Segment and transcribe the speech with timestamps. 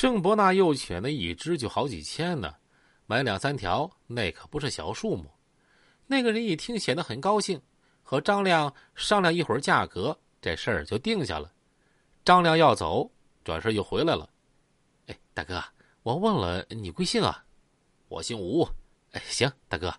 [0.00, 2.54] 圣伯纳幼犬的一只就好几千呢，
[3.06, 5.28] 买两三条那可不是小数目。
[6.06, 7.60] 那个人一听，显得很高兴，
[8.04, 11.52] 和张亮商量一会儿价格，这事儿就定下了。
[12.24, 13.10] 张亮要走，
[13.42, 14.30] 转身又回来了。
[15.08, 15.60] 哎，大哥，
[16.04, 17.44] 我忘了你贵姓啊？
[18.06, 18.64] 我姓吴。
[19.10, 19.92] 哎，行，大哥，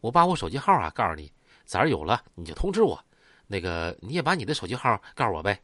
[0.00, 1.30] 我把我手机号啊告诉你，
[1.64, 3.00] 崽儿有了你就通知我。
[3.46, 5.62] 那个你也把你的手机号告诉我呗。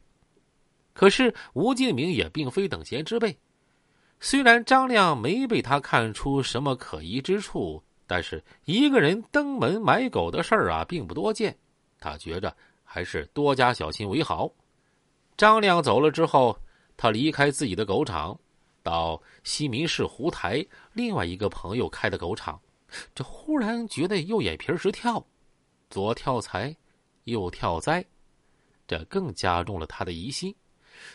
[0.93, 3.37] 可是吴敬明也并非等闲之辈，
[4.19, 7.81] 虽然张亮没被他看出什么可疑之处。
[8.07, 11.57] 但是一个人登门买狗的事儿啊，并不多见。
[11.99, 14.47] 他觉着还是多加小心为好。
[15.35, 16.55] 张亮走了之后，
[16.95, 18.39] 他离开自己的狗场，
[18.83, 20.63] 到西民市湖台
[20.93, 22.61] 另外一个朋友开的狗场。
[23.15, 25.25] 这忽然觉得右眼皮直跳，
[25.89, 26.77] 左跳财，
[27.23, 28.05] 右跳灾，
[28.85, 30.55] 这更加重了他的疑心，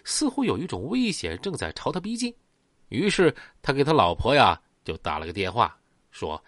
[0.03, 2.35] 似乎有一种危险正在朝他逼近。
[2.91, 5.77] 于是他给他老婆呀就打了个电话，
[6.11, 6.41] 说。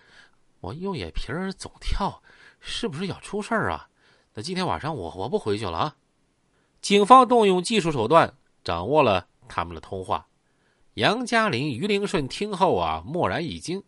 [0.61, 2.23] 我右眼皮儿总跳，
[2.61, 3.89] 是不是要出事儿啊？
[4.33, 5.97] 那今天晚上我我不回去了啊！
[6.81, 10.25] 警方动用技术手段掌握了他们的通话。
[10.95, 13.83] 杨嘉林、于灵顺听后啊，蓦然一惊。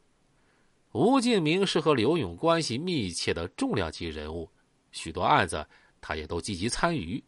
[0.91, 4.51] 吴敬明是和刘勇关系密切的重量级人物，
[4.91, 5.64] 许多案子
[6.01, 7.23] 他也都积极参与。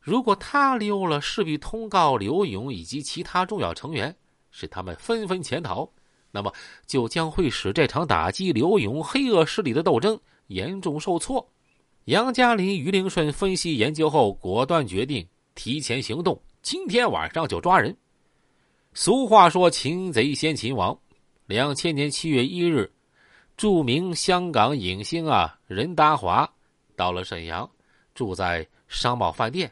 [0.00, 4.16] 如果他溜了，势必通告刘勇以及其他重要成员，
[4.58, 5.86] 使他们纷纷潜逃。
[6.30, 6.50] 那么
[6.86, 11.46] 就将会使这场打击刘勇黑恶势力的斗争严重受挫。
[12.06, 17.94] 杨嘉林、于灵顺分析研究后，果断决定提前行动，今天晚上就抓人。
[18.94, 20.98] 俗话说：“擒贼先擒王。”
[21.46, 22.90] 两千年七月一日，
[23.56, 26.50] 著名香港影星啊任达华
[26.96, 27.70] 到了沈阳，
[28.14, 29.70] 住在商贸饭店。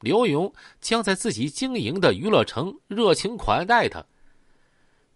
[0.00, 4.04] 刘勇将在自己经营的娱乐城热情款待他。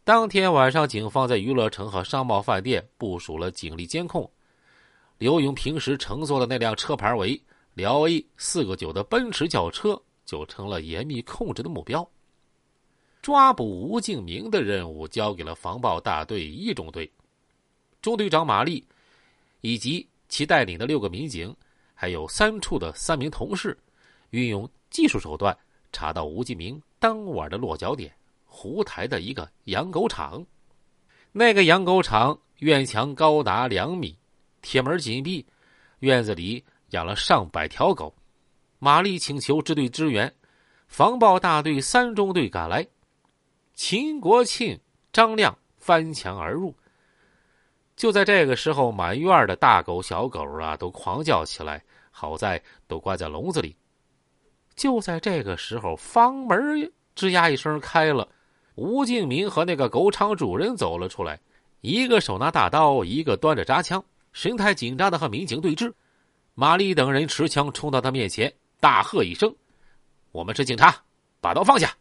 [0.05, 4.29] 当天晚上，警方在娱乐城和商贸饭店部署了警力监控。
[5.19, 7.41] 刘勇平时乘坐的那辆车牌为
[7.75, 12.09] 辽 A 四个九的奔驰轿车，就成了严密控制的目标。
[13.21, 17.09] 抓捕吴敬明的任务交给了防暴大队一中队，
[18.01, 18.83] 中队长马丽
[19.61, 21.55] 以及其带领的六个民警，
[21.95, 23.77] 还有三处的三名同事，
[24.31, 25.57] 运用技术手段
[25.93, 28.13] 查到吴继明当晚的落脚点。
[28.53, 30.45] 湖台的一个养狗场，
[31.31, 34.19] 那个养狗场院墙高达两米，
[34.61, 35.47] 铁门紧闭，
[36.01, 38.13] 院子里养了上百条狗。
[38.81, 40.35] 玛丽请求支队支援，
[40.89, 42.89] 防暴大队三中队赶来，
[43.75, 44.81] 秦国庆、
[45.13, 46.75] 张亮翻墙而入。
[47.95, 53.77] 就在这个时候，满院的大狗、小狗啊都狂叫起来，好在都关在笼子里。
[54.77, 56.59] 就在这个时候，房门
[57.17, 58.29] 吱呀一声开了。
[58.77, 61.39] 吴敬明和那个狗场主人走了出来，
[61.83, 65.93] 一个手拿大刀，一个端着扎枪，神态紧张的和民警对峙。
[66.55, 69.55] 玛丽等人持枪冲到他面前，大喝一声
[70.33, 70.95] ：“我们是警察，
[71.41, 71.95] 把刀放下！”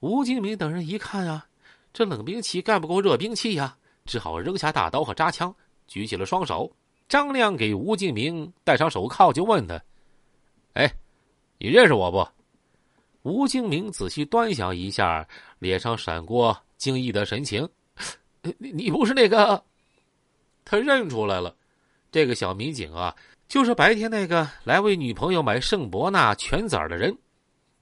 [0.00, 1.46] 吴敬明等人一看啊，
[1.92, 5.54] 这冷兵器干不过热兵器呀，只好扔下大刀和扎枪，
[5.86, 6.70] 举起了双手。
[7.08, 9.80] 张亮给吴敬明戴上手铐，就问他：“，
[11.58, 12.26] 你认识我不？”
[13.22, 15.26] 吴敬明仔细端详一下，
[15.58, 17.68] 脸上闪过惊异的神情。
[18.58, 19.64] 你你不是那个？
[20.64, 21.54] 他认出来了，
[22.12, 23.14] 这个小民警啊，
[23.48, 27.16] 就是白天那个来为女朋友买圣伯纳犬崽的人。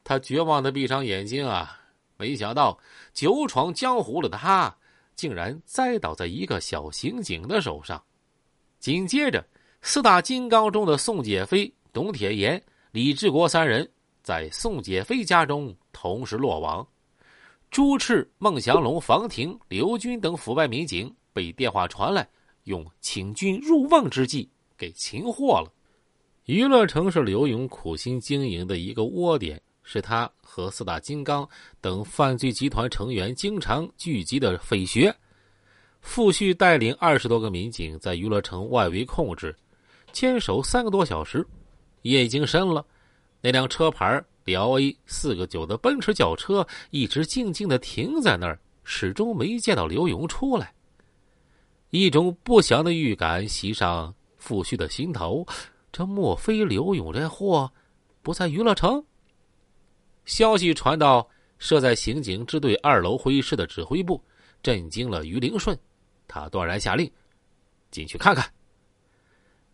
[0.03, 1.79] 他绝望的闭上眼睛啊，
[2.17, 2.79] 没想到
[3.13, 4.75] 久闯江湖的他，
[5.15, 8.03] 竟然栽倒在一个小刑警的手上。
[8.79, 9.45] 紧接着，
[9.83, 12.63] 四大金刚中的宋杰飞、董铁岩、
[12.95, 13.91] 李志国三人。
[14.23, 16.87] 在宋杰飞家中同时落网，
[17.69, 22.27] 朱赤、孟祥龙、房廷、刘军等腐败民警被电话传来，
[22.63, 25.71] 用请君入瓮之计给擒获了。
[26.45, 31.47] 娱乐城是刘勇苦心经营的一个窝点，是他和四大金刚
[31.81, 35.13] 等犯罪集团成员经常聚集的匪穴。
[36.01, 39.55] 傅旭带领二十多个民警在娱乐城外围控制，
[40.13, 41.45] 坚守三个多小时，
[42.05, 42.85] 夜已经深了。
[43.41, 50.73] 那辆车牌辽 A 四个九的奔驰轿车一直静静的停在那儿，始终没见到刘勇出来。
[51.91, 55.47] 一种不祥的预感袭上傅旭的心头，
[55.93, 57.71] 这莫非刘勇这货
[58.23, 59.05] 不在娱乐城？
[60.25, 61.29] 消息传到
[61.59, 64.23] 设在刑警支队二楼会议室的指挥部，
[64.63, 65.79] 震惊了于灵顺，
[66.27, 67.11] 他断然下令
[67.91, 68.51] 进去看看。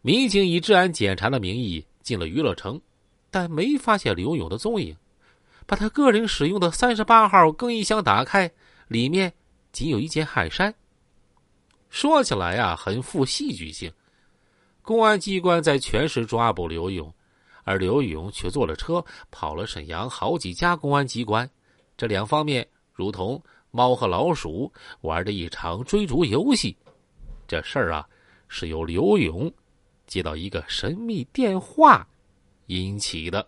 [0.03, 2.81] 民警以治安检查的名义进了娱乐城。
[3.31, 4.97] 但没发现刘勇的踪影，
[5.65, 8.51] 把他个人使用的三十八号更衣箱打开，
[8.89, 9.33] 里面
[9.71, 10.75] 仅有一件汗衫。
[11.89, 13.93] 说起来呀，很富戏剧性。
[14.83, 17.15] 公安机关在全市抓捕刘勇，
[17.62, 21.49] 而刘勇却坐了车跑了沈阳好几家公安机关。
[21.97, 23.41] 这两方面如同
[23.71, 24.73] 猫和老鼠
[25.03, 26.77] 玩的一场追逐游戏。
[27.47, 28.05] 这事儿啊，
[28.49, 29.53] 是由刘勇
[30.11, 32.09] 接到一个神秘电话
[32.67, 33.47] 引起的。